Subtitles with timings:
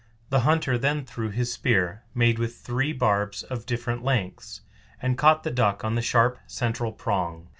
[0.31, 4.61] The hunter then threw his spear, made with three barbs of different lengths,
[4.99, 7.49] and caught the duck on the sharp central prong.